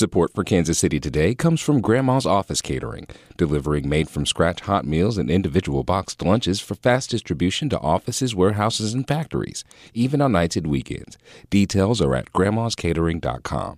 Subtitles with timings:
[0.00, 3.06] Support for Kansas City Today comes from Grandma's Office Catering,
[3.36, 8.34] delivering made from scratch hot meals and individual boxed lunches for fast distribution to offices,
[8.34, 11.18] warehouses, and factories, even on nights and weekends.
[11.50, 13.76] Details are at grandmascatering.com.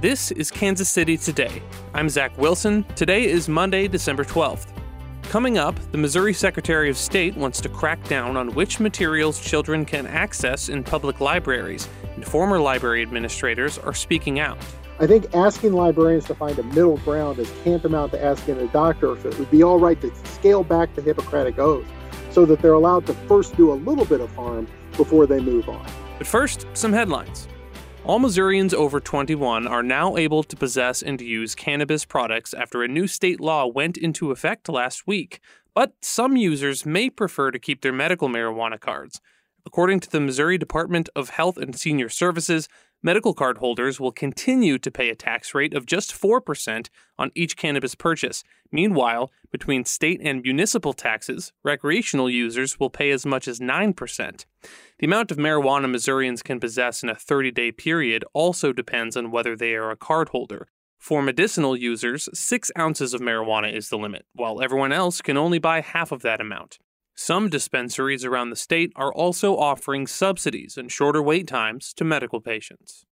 [0.00, 1.62] This is Kansas City Today.
[1.92, 2.86] I'm Zach Wilson.
[2.96, 4.83] Today is Monday, December 12th.
[5.28, 9.84] Coming up, the Missouri Secretary of State wants to crack down on which materials children
[9.84, 14.58] can access in public libraries, and former library administrators are speaking out.
[15.00, 19.12] I think asking librarians to find a middle ground is tantamount to asking a doctor
[19.12, 21.86] if it would be all right to scale back the Hippocratic Oath
[22.30, 25.68] so that they're allowed to first do a little bit of harm before they move
[25.68, 25.84] on.
[26.18, 27.48] But first, some headlines.
[28.06, 32.88] All Missourians over 21 are now able to possess and use cannabis products after a
[32.88, 35.40] new state law went into effect last week.
[35.72, 39.22] But some users may prefer to keep their medical marijuana cards.
[39.64, 42.68] According to the Missouri Department of Health and Senior Services,
[43.04, 47.56] medical card holders will continue to pay a tax rate of just 4% on each
[47.56, 48.42] cannabis purchase.
[48.72, 54.46] Meanwhile, between state and municipal taxes, recreational users will pay as much as 9%.
[54.98, 59.30] The amount of marijuana Missourians can possess in a 30 day period also depends on
[59.30, 60.66] whether they are a card holder.
[60.98, 65.58] For medicinal users, 6 ounces of marijuana is the limit, while everyone else can only
[65.58, 66.78] buy half of that amount.
[67.14, 72.40] Some dispensaries around the state are also offering subsidies and shorter wait times to medical
[72.40, 73.06] patients.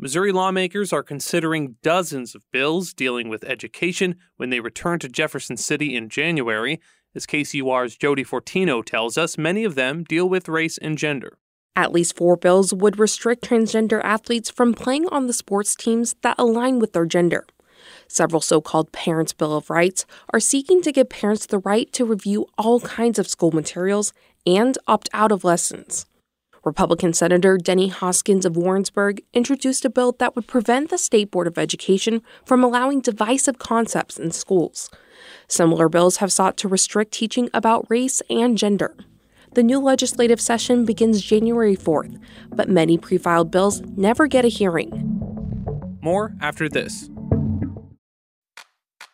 [0.00, 5.56] Missouri lawmakers are considering dozens of bills dealing with education when they return to Jefferson
[5.56, 6.80] City in January.
[7.14, 11.38] As KCUR's Jodi Fortino tells us, many of them deal with race and gender.
[11.74, 16.36] At least four bills would restrict transgender athletes from playing on the sports teams that
[16.38, 17.46] align with their gender.
[18.08, 22.06] Several so called Parents' Bill of Rights are seeking to give parents the right to
[22.06, 24.12] review all kinds of school materials
[24.46, 26.06] and opt out of lessons.
[26.64, 31.46] Republican Senator Denny Hoskins of Warrensburg introduced a bill that would prevent the State Board
[31.46, 34.90] of Education from allowing divisive concepts in schools.
[35.46, 38.96] Similar bills have sought to restrict teaching about race and gender.
[39.54, 42.20] The new legislative session begins January 4th,
[42.50, 45.98] but many pre filed bills never get a hearing.
[46.02, 47.08] More after this.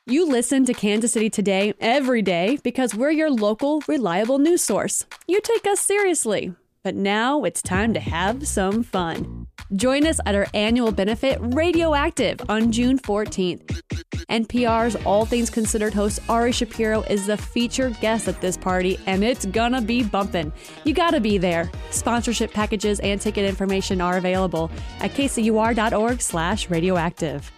[0.07, 5.07] You listen to Kansas City Today every day because we're your local, reliable news source.
[5.27, 6.55] You take us seriously.
[6.83, 9.47] But now it's time to have some fun.
[9.75, 13.81] Join us at our annual benefit, Radioactive, on June 14th.
[14.29, 19.25] NPR's All Things Considered host Ari Shapiro is the featured guest at this party, and
[19.25, 20.53] it's gonna be bumpin'.
[20.85, 21.71] You gotta be there.
[21.89, 27.51] Sponsorship packages and ticket information are available at kcur.org slash radioactive.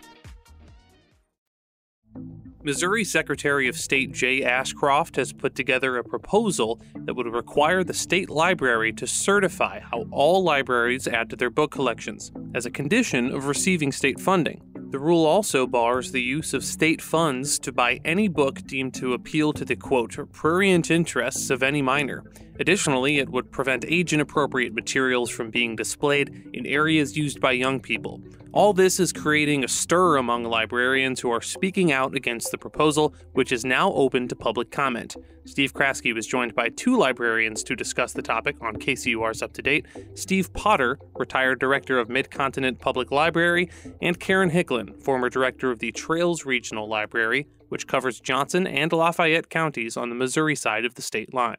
[2.66, 7.94] Missouri Secretary of State Jay Ashcroft has put together a proposal that would require the
[7.94, 13.32] state library to certify how all libraries add to their book collections as a condition
[13.32, 14.60] of receiving state funding.
[14.90, 19.14] The rule also bars the use of state funds to buy any book deemed to
[19.14, 22.24] appeal to the quote, prurient interests of any minor.
[22.58, 27.80] Additionally, it would prevent age inappropriate materials from being displayed in areas used by young
[27.80, 28.20] people.
[28.52, 33.14] All this is creating a stir among librarians who are speaking out against the proposal,
[33.34, 35.14] which is now open to public comment.
[35.44, 39.62] Steve Kraske was joined by two librarians to discuss the topic on KCUR's Up to
[39.62, 39.84] Date
[40.14, 43.68] Steve Potter, retired director of Mid Continent Public Library,
[44.00, 49.50] and Karen Hicklin, former director of the Trails Regional Library, which covers Johnson and Lafayette
[49.50, 51.56] counties on the Missouri side of the state line.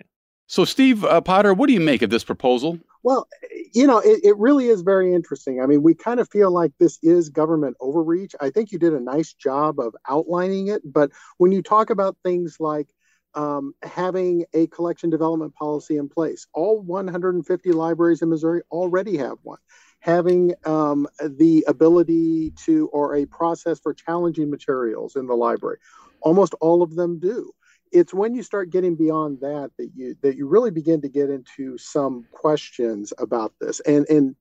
[0.47, 2.79] So, Steve uh, Potter, what do you make of this proposal?
[3.03, 3.27] Well,
[3.73, 5.61] you know, it, it really is very interesting.
[5.61, 8.33] I mean, we kind of feel like this is government overreach.
[8.39, 10.81] I think you did a nice job of outlining it.
[10.85, 12.87] But when you talk about things like
[13.33, 19.37] um, having a collection development policy in place, all 150 libraries in Missouri already have
[19.43, 19.59] one.
[19.99, 25.77] Having um, the ability to, or a process for challenging materials in the library,
[26.21, 27.53] almost all of them do
[27.91, 31.29] it's when you start getting beyond that that you that you really begin to get
[31.29, 33.79] into some questions about this.
[33.81, 34.35] And and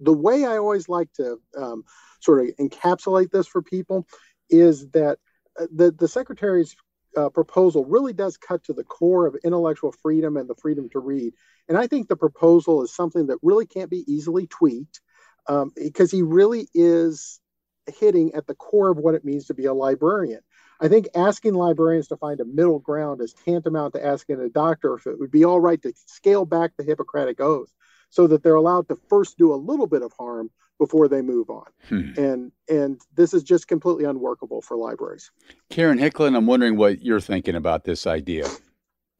[0.00, 1.84] the way i always like to um,
[2.20, 4.06] sort of encapsulate this for people
[4.50, 5.18] is that
[5.60, 6.74] uh, the the secretary's
[7.16, 10.98] uh, proposal really does cut to the core of intellectual freedom and the freedom to
[10.98, 11.34] read.
[11.68, 15.00] And i think the proposal is something that really can't be easily tweaked
[15.48, 17.40] um, because he really is
[17.86, 20.40] hitting at the core of what it means to be a librarian
[20.82, 24.94] I think asking librarians to find a middle ground is tantamount to asking a doctor
[24.94, 27.72] if it would be all right to scale back the Hippocratic Oath
[28.10, 31.48] so that they're allowed to first do a little bit of harm before they move
[31.48, 31.66] on.
[31.88, 32.10] Hmm.
[32.16, 35.30] And and this is just completely unworkable for libraries.
[35.70, 38.48] Karen Hicklin, I'm wondering what you're thinking about this idea.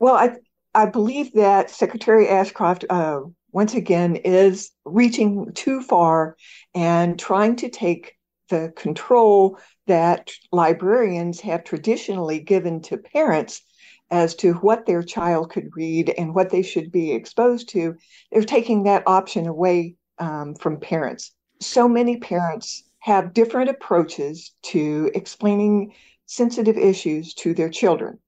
[0.01, 0.37] Well, I
[0.75, 3.21] I believe that Secretary Ashcroft uh,
[3.53, 6.37] once again, is reaching too far
[6.75, 8.17] and trying to take
[8.53, 13.63] the control that librarians have traditionally given to parents
[14.11, 17.97] as to what their child could read and what they should be exposed to.
[18.31, 21.33] They're taking that option away um, from parents.
[21.61, 25.95] So many parents have different approaches to explaining
[26.27, 28.19] sensitive issues to their children.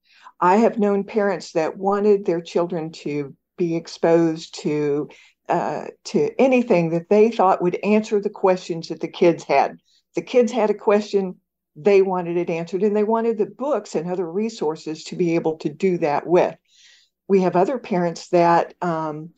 [0.40, 5.10] I have known parents that wanted their children to be exposed to
[5.50, 9.76] uh, to anything that they thought would answer the questions that the kids had.
[10.14, 11.36] The kids had a question,
[11.76, 15.56] they wanted it answered, and they wanted the books and other resources to be able
[15.58, 16.56] to do that with.
[17.28, 19.30] We have other parents that um,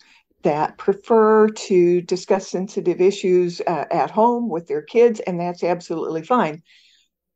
[0.43, 6.23] that prefer to discuss sensitive issues uh, at home with their kids, and that's absolutely
[6.23, 6.63] fine.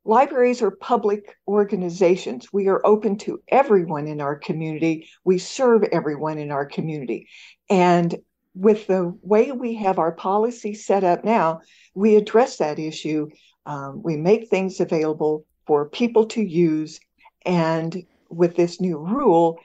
[0.03, 2.51] Libraries are public organizations.
[2.51, 5.09] We are open to everyone in our community.
[5.23, 7.27] We serve everyone in our community.
[7.69, 8.15] And
[8.53, 11.61] with the way we have our policy set up now,
[11.95, 13.29] we address that issue.
[13.65, 16.99] Um, we make things available for people to use.
[17.45, 19.59] And with this new rule,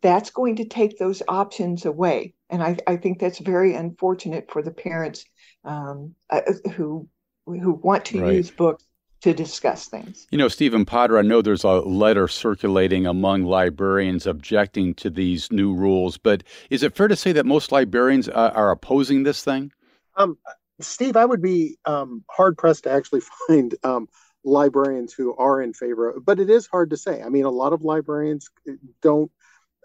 [0.00, 2.34] that's going to take those options away.
[2.50, 5.24] And I, I think that's very unfortunate for the parents
[5.64, 6.40] um, uh,
[6.74, 7.08] who
[7.46, 8.34] who want to right.
[8.34, 8.84] use books
[9.22, 10.26] to discuss things.
[10.30, 15.50] You know, Stephen Potter, I know there's a letter circulating among librarians objecting to these
[15.52, 19.44] new rules, but is it fair to say that most librarians uh, are opposing this
[19.44, 19.72] thing?
[20.16, 20.38] Um,
[20.80, 24.08] Steve, I would be um, hard pressed to actually find um,
[24.44, 27.22] librarians who are in favor but it is hard to say.
[27.22, 29.30] I mean, a lot of librarians uh, don't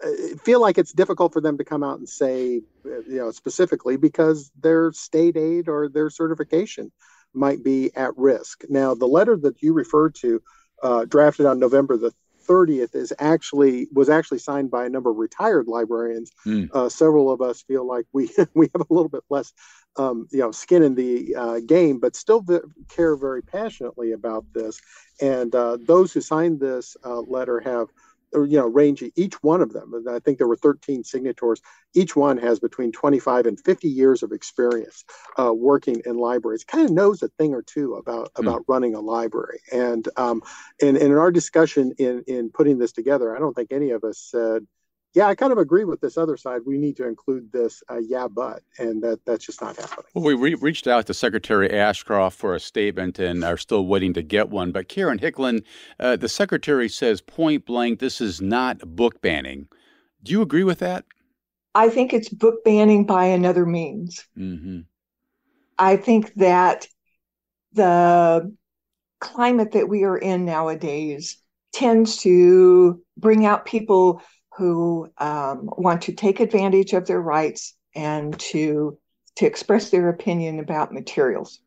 [0.02, 0.08] uh,
[0.42, 3.96] feel like it's difficult for them to come out and say, uh, you know, specifically
[3.96, 6.90] because their state aid or their certification
[7.38, 8.64] might be at risk.
[8.68, 10.42] Now, the letter that you referred to,
[10.82, 12.12] uh, drafted on November the
[12.48, 16.32] 30th, is actually was actually signed by a number of retired librarians.
[16.46, 16.68] Mm.
[16.72, 19.52] Uh, several of us feel like we we have a little bit less,
[19.96, 24.44] um, you know, skin in the uh, game, but still v- care very passionately about
[24.52, 24.80] this.
[25.20, 27.88] And uh, those who signed this uh, letter have
[28.34, 30.04] or, you know, range each one of them.
[30.08, 31.60] I think there were 13 signatories.
[31.94, 35.04] Each one has between 25 and 50 years of experience
[35.38, 36.64] uh, working in libraries.
[36.64, 38.42] Kind of knows a thing or two about mm.
[38.42, 39.60] about running a library.
[39.72, 40.42] And um,
[40.80, 44.04] and, and in our discussion in in putting this together, I don't think any of
[44.04, 44.66] us said
[45.14, 46.60] yeah, I kind of agree with this other side.
[46.66, 50.04] We need to include this, uh, yeah, but, and that that's just not happening.
[50.14, 54.12] Well, we re- reached out to Secretary Ashcroft for a statement and are still waiting
[54.14, 54.70] to get one.
[54.70, 55.64] But Karen Hicklin,
[55.98, 59.68] uh, the secretary says point blank, this is not book banning.
[60.22, 61.04] Do you agree with that?
[61.74, 64.26] I think it's book banning by another means.
[64.36, 64.80] Mm-hmm.
[65.78, 66.86] I think that
[67.72, 68.54] the
[69.20, 71.38] climate that we are in nowadays
[71.72, 74.22] tends to bring out people
[74.58, 78.98] who um, want to take advantage of their rights and to
[79.36, 81.60] to express their opinion about materials,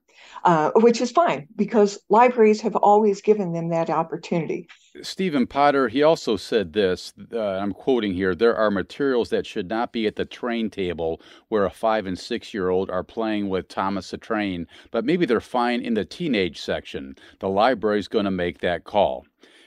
[0.43, 4.67] uh, which is fine because libraries have always given them that opportunity.
[5.01, 7.13] Stephen Potter, he also said this.
[7.31, 11.21] Uh, I'm quoting here: "There are materials that should not be at the train table
[11.47, 15.25] where a five and six year old are playing with Thomas the Train, but maybe
[15.25, 17.15] they're fine in the teenage section.
[17.39, 19.25] The library's going to make that call."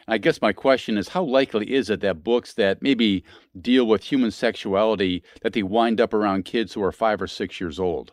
[0.08, 3.24] I guess my question is how likely is it that books that maybe
[3.60, 7.60] deal with human sexuality that they wind up around kids who are 5 or 6
[7.60, 8.12] years old?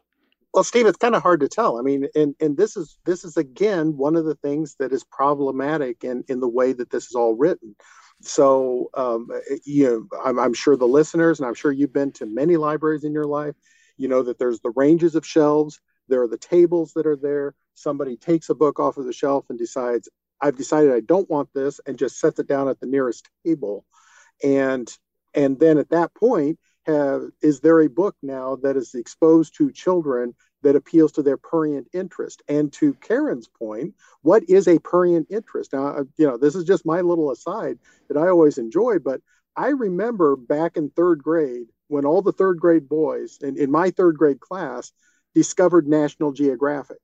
[0.54, 1.80] Well, Steve, it's kind of hard to tell.
[1.80, 5.04] I mean, and and this is this is again one of the things that is
[5.06, 7.76] problematic in in the way that this is all written.
[8.22, 9.30] So, um,
[9.66, 13.04] you know, I'm, I'm sure the listeners, and I'm sure you've been to many libraries
[13.04, 13.56] in your life.
[13.98, 15.80] You know that there's the ranges of shelves.
[16.08, 17.56] There are the tables that are there.
[17.76, 20.10] Somebody takes a book off of the shelf and decides,
[20.42, 23.86] I've decided I don't want this and just sets it down at the nearest table.
[24.44, 24.92] And
[25.34, 29.72] and then at that point, have is there a book now that is exposed to
[29.72, 30.34] children
[30.64, 32.42] that appeals to their prurient interest?
[32.48, 35.74] And to Karen's point, what is a prurient interest?
[35.74, 39.22] Now, uh, you know, this is just my little aside that I always enjoy, but
[39.56, 43.92] I remember back in third grade when all the third grade boys in, in my
[43.92, 44.92] third grade class
[45.36, 47.00] discovered National Geographic.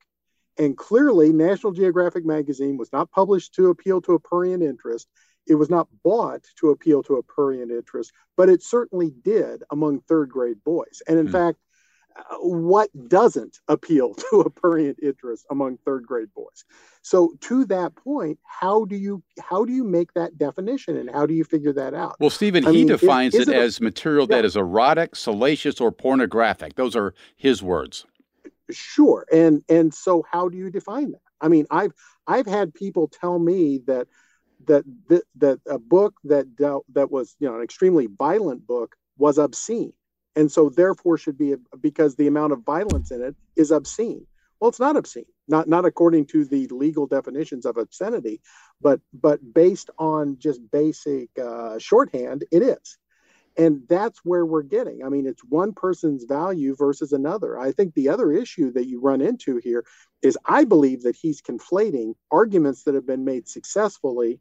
[0.58, 5.08] And clearly, National Geographic magazine was not published to appeal to a prurient interest.
[5.48, 10.02] It was not bought to appeal to a prurient interest, but it certainly did among
[10.02, 11.02] third grade boys.
[11.08, 11.32] And in mm.
[11.32, 11.60] fact,
[12.40, 16.66] what doesn't appeal to a prurient interest among third grade boys?
[17.02, 21.26] So to that point, how do you how do you make that definition and how
[21.26, 22.18] do you figure that out?
[22.20, 24.38] Well, Stephen, I he mean, defines is, is it, it, as material yeah.
[24.38, 26.76] that is erotic, salacious, or pornographic.
[26.76, 28.06] Those are his words
[28.72, 31.94] sure and and so how do you define that i mean i've
[32.28, 34.08] i've had people tell me that
[34.66, 38.96] that that, that a book that dealt, that was you know an extremely violent book
[39.18, 39.94] was obscene
[40.38, 44.26] and so therefore should be because the amount of violence in it is obscene.
[44.60, 48.40] Well, it's not obscene, not not according to the legal definitions of obscenity,
[48.80, 52.98] but but based on just basic uh, shorthand, it is.
[53.58, 55.04] And that's where we're getting.
[55.04, 57.60] I mean, it's one person's value versus another.
[57.60, 59.84] I think the other issue that you run into here
[60.22, 64.40] is I believe that he's conflating arguments that have been made successfully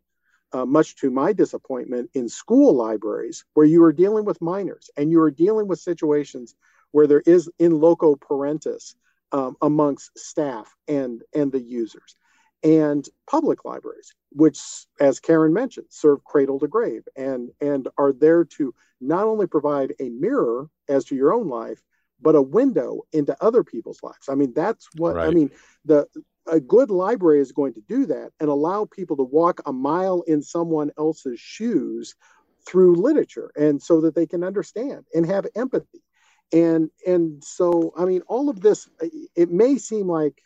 [0.52, 5.10] uh, much to my disappointment, in school libraries where you are dealing with minors and
[5.10, 6.54] you are dealing with situations
[6.92, 8.94] where there is in loco parentis
[9.32, 12.16] um, amongst staff and and the users
[12.66, 14.58] and public libraries which
[15.00, 19.94] as karen mentioned serve cradle to grave and and are there to not only provide
[20.00, 21.80] a mirror as to your own life
[22.20, 25.28] but a window into other people's lives i mean that's what right.
[25.28, 25.50] i mean
[25.84, 26.06] the
[26.48, 30.22] a good library is going to do that and allow people to walk a mile
[30.26, 32.14] in someone else's shoes
[32.66, 36.02] through literature and so that they can understand and have empathy
[36.52, 38.88] and and so i mean all of this
[39.36, 40.42] it may seem like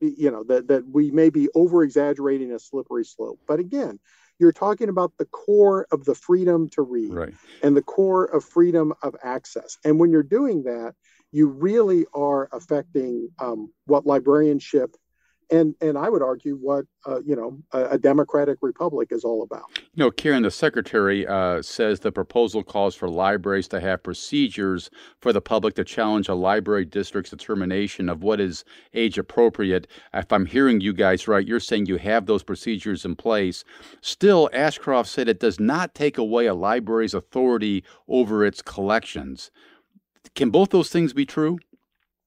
[0.00, 3.98] you know that that we may be over exaggerating a slippery slope but again
[4.38, 7.34] you're talking about the core of the freedom to read right.
[7.62, 10.94] and the core of freedom of access and when you're doing that
[11.32, 14.96] you really are affecting um, what librarianship
[15.50, 19.42] and and I would argue what uh, you know a, a, democratic republic is all
[19.42, 19.64] about.
[19.94, 24.90] You know, Karen, the secretary uh, says the proposal calls for libraries to have procedures
[25.20, 29.86] for the public to challenge a library district's determination of what is age appropriate.
[30.14, 33.64] If I'm hearing you guys right, you're saying you have those procedures in place.
[34.00, 39.50] Still, Ashcroft said it does not take away a library's authority over its collections.
[40.34, 41.58] Can both those things be true?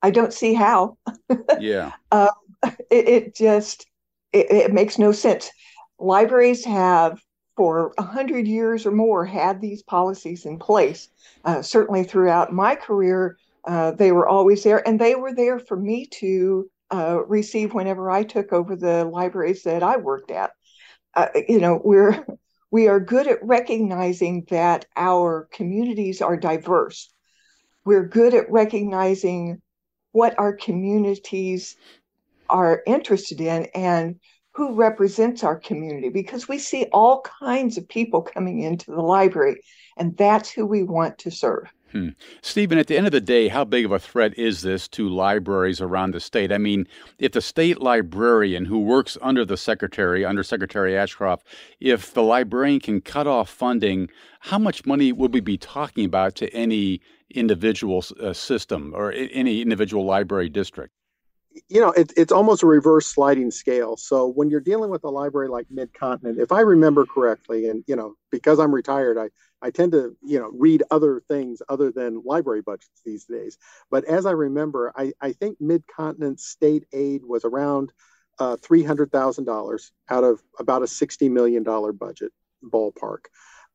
[0.01, 0.97] I don't see how.
[1.59, 1.91] yeah.
[2.11, 2.29] Uh,
[2.63, 3.86] it, it just
[4.34, 5.50] it, it, makes no sense.
[6.00, 7.20] Libraries have
[7.56, 11.10] for a hundred years or more had these policies in place.
[11.44, 15.75] Uh, certainly throughout my career, uh, they were always there, and they were there for
[15.75, 20.51] me to uh, receive whenever I took over the libraries that I worked at.
[21.16, 22.25] Uh, you know, we're
[22.72, 27.12] we are good at recognizing that our communities are diverse.
[27.86, 29.62] We're good at recognizing
[30.12, 31.75] what our communities
[32.50, 34.20] are interested in and
[34.53, 39.62] who represents our community because we see all kinds of people coming into the library
[39.98, 41.72] and that's who we want to serve.
[41.91, 42.10] Hmm.
[42.44, 45.10] Stephen, at the end of the day, how big of a threat is this to
[45.10, 46.51] libraries around the state?
[46.51, 46.88] I mean,
[47.18, 51.48] if the state librarian who works under the secretary, under Secretary Ashcroft,
[51.79, 54.10] if the librarian can cut off funding,
[54.41, 57.01] how much money would we be talking about to any
[57.32, 60.94] individual uh, system or any individual library district?
[61.68, 63.98] You know, it, it's almost a reverse sliding scale.
[63.98, 67.84] So when you're dealing with a library like Mid Continent, if I remember correctly, and
[67.88, 69.29] you know, because I'm retired, I
[69.62, 73.58] I tend to you know read other things other than library budgets these days.
[73.89, 77.91] But as I remember, I I think Mid Continent state aid was around
[78.38, 82.32] uh, three hundred thousand dollars out of about a sixty million dollar budget
[82.63, 83.25] ballpark.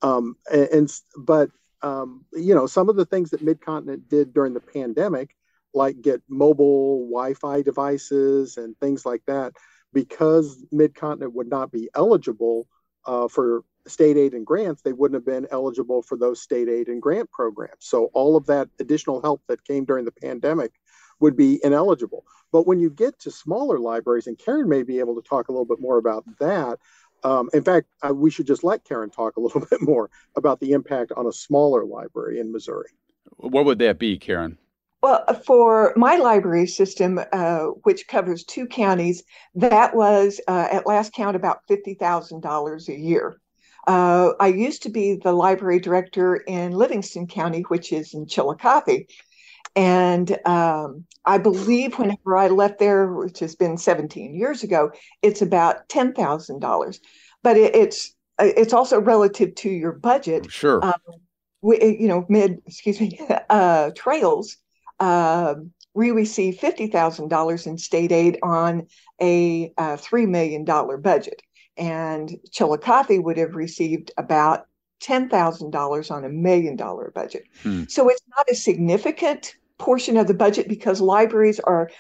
[0.03, 1.51] Um, and, and but
[1.83, 5.35] um, you know, some of the things that Mid Continent did during the pandemic
[5.75, 9.53] like get mobile Wi-Fi devices and things like that
[9.93, 12.67] because Midcontinent would not be eligible
[13.07, 16.89] uh, for state aid and grants, they wouldn't have been eligible for those state aid
[16.89, 17.77] and grant programs.
[17.81, 20.73] So all of that additional help that came during the pandemic
[21.21, 22.25] would be ineligible.
[22.51, 25.53] But when you get to smaller libraries, and Karen may be able to talk a
[25.53, 26.79] little bit more about that.
[27.23, 30.61] Um, in fact, uh, we should just let Karen talk a little bit more about
[30.61, 32.91] the impact on a smaller library in Missouri.
[33.37, 34.59] What would that be, Karen?
[35.05, 39.23] Well, for my library system, uh, which covers two counties,
[39.55, 43.37] that was uh, at last count about $50,000 a year.
[43.87, 49.07] Uh, I used to be the library director in Livingston County, which is in Chillicothe.
[49.77, 55.43] And um, I believe whenever I left there, which has been 17 years ago, it's
[55.43, 56.99] about $10,000.
[57.43, 60.51] But it, it's it's also relative to your budget.
[60.51, 60.83] Sure.
[60.83, 60.95] Um,
[61.61, 63.21] we, you know, mid, excuse me,
[63.51, 64.57] uh, trails
[65.05, 65.55] uh,
[65.93, 68.87] we received $50,000 in state aid on
[69.21, 71.43] a uh, $3 million budget.
[71.77, 74.67] And Chillicothe would have received about
[75.03, 77.45] $10,000 on a million dollar budget.
[77.63, 77.85] Hmm.
[77.89, 81.91] So it's not a significant portion of the budget because libraries are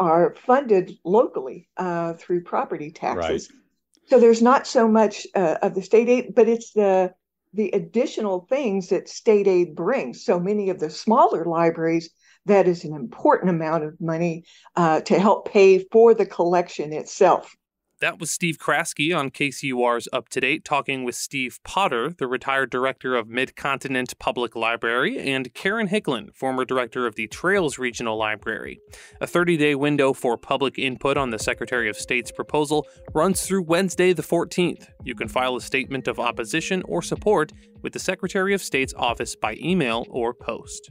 [0.00, 3.50] are funded locally uh, through property taxes.
[3.50, 4.08] Right.
[4.08, 7.12] So there's not so much uh, of the state aid, but it's the
[7.52, 10.24] the additional things that state aid brings.
[10.24, 12.10] So many of the smaller libraries
[12.46, 14.44] that is an important amount of money
[14.76, 17.54] uh, to help pay for the collection itself.
[18.00, 22.68] That was Steve Kraske on KCUR's Up to Date, talking with Steve Potter, the retired
[22.68, 28.80] director of Mid-Continent Public Library, and Karen Hicklin, former director of the Trails Regional Library.
[29.22, 33.62] A 30 day window for public input on the Secretary of State's proposal runs through
[33.62, 34.88] Wednesday, the 14th.
[35.02, 39.34] You can file a statement of opposition or support with the Secretary of State's office
[39.34, 40.90] by email or post.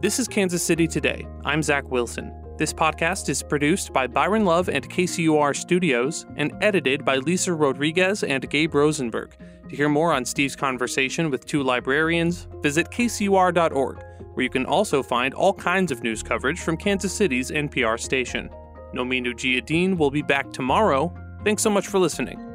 [0.00, 1.26] This is Kansas City Today.
[1.44, 2.32] I'm Zach Wilson.
[2.56, 8.22] This podcast is produced by Byron Love and KCUR Studios and edited by Lisa Rodriguez
[8.22, 9.34] and Gabe Rosenberg.
[9.68, 15.02] To hear more on Steve's conversation with two librarians, visit kcur.org, where you can also
[15.02, 18.50] find all kinds of news coverage from Kansas City's NPR station.
[18.94, 21.12] Nomin Ujiyediin will be back tomorrow.
[21.42, 22.47] Thanks so much for listening.